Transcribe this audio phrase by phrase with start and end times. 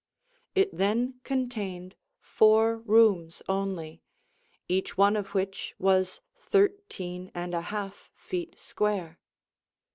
[0.55, 4.01] It then contained four rooms only,
[4.67, 9.19] each one of which was thirteen and a half feet square.